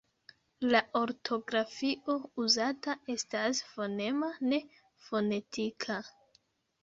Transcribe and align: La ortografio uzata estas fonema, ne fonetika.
La 0.69 0.79
ortografio 0.99 2.15
uzata 2.43 2.95
estas 3.15 3.61
fonema, 3.73 4.29
ne 4.53 4.61
fonetika. 5.11 5.99